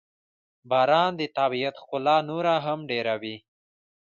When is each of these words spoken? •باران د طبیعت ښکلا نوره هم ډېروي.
•باران 0.69 1.11
د 1.17 1.21
طبیعت 1.37 1.75
ښکلا 1.83 2.17
نوره 2.29 2.53
هم 2.65 2.79
ډېروي. 2.89 3.35